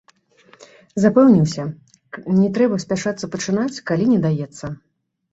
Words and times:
Запэўніўся, 1.01 1.65
не 2.39 2.47
трэба 2.55 2.79
спяшацца 2.85 3.29
пачынаць, 3.35 3.81
калі 3.91 4.05
не 4.13 4.17
даецца. 4.25 4.65